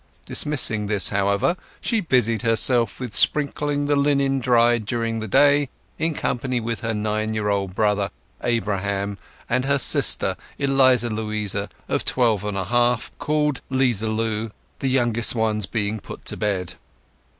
[0.25, 5.73] Dismissing this, however, she busied herself with sprinkling the linen dried during the day time,
[5.99, 8.09] in company with her nine year old brother
[8.43, 14.87] Abraham, and her sister Eliza Louisa of twelve and a half, called "'Liza Lu," the
[14.89, 16.73] youngest ones being put to bed.